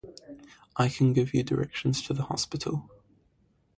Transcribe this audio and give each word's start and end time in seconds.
I 0.77 0.89
can 0.89 1.13
give 1.13 1.31
you 1.31 1.43
drirections 1.43 2.01
to 2.07 2.13
the 2.15 2.23
hospital. 2.23 2.89